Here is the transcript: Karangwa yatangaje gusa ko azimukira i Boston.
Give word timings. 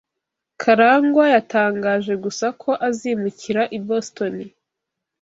Karangwa 0.61 1.25
yatangaje 1.35 2.13
gusa 2.23 2.45
ko 2.61 2.69
azimukira 2.87 3.61
i 3.77 3.79
Boston. 3.87 4.35